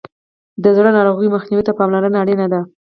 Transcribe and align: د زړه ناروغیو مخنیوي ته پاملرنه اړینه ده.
د 0.63 0.65
زړه 0.77 0.89
ناروغیو 0.97 1.33
مخنیوي 1.35 1.63
ته 1.67 1.71
پاملرنه 1.79 2.17
اړینه 2.23 2.45
ده. 2.53 2.61